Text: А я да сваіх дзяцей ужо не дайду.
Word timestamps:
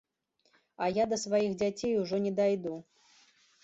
А 0.85 0.87
я 0.95 1.05
да 1.13 1.21
сваіх 1.25 1.51
дзяцей 1.61 1.97
ужо 2.01 2.25
не 2.29 2.37
дайду. 2.43 2.77